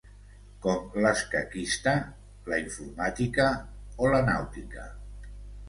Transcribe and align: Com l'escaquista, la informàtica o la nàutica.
Com 0.61 0.95
l'escaquista, 1.05 1.93
la 2.55 2.59
informàtica 2.63 3.47
o 4.07 4.13
la 4.17 4.25
nàutica. 4.33 4.91